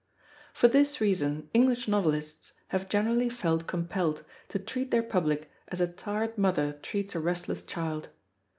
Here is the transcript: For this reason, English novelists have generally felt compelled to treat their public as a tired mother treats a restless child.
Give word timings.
For 0.51 0.67
this 0.67 0.99
reason, 0.99 1.47
English 1.53 1.87
novelists 1.87 2.53
have 2.69 2.89
generally 2.89 3.29
felt 3.29 3.67
compelled 3.67 4.25
to 4.49 4.57
treat 4.57 4.89
their 4.89 5.03
public 5.03 5.51
as 5.67 5.79
a 5.79 5.87
tired 5.87 6.39
mother 6.39 6.73
treats 6.81 7.13
a 7.13 7.19
restless 7.19 7.61
child. 7.63 8.07